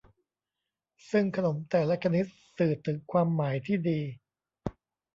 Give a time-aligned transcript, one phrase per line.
[1.11, 2.25] ซึ่งขนมแต่ละชนิด
[2.57, 4.01] สื่อถึงความหมายที่ดี